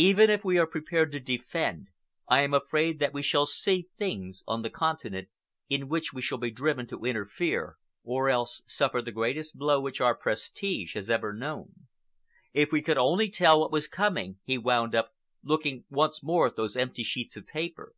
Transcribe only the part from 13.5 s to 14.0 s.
what was